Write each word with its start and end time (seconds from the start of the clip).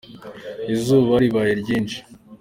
Izuba 0.73 1.13
ribaye 1.21 1.53
ryinshi. 1.61 1.99